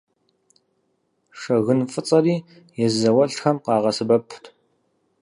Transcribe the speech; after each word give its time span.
Шэгын 1.39 1.79
фӏыцӏэри 1.91 2.35
езы 2.85 2.97
зауэлӏхэм 3.01 3.57
къагъэсэбэпт. 3.63 4.43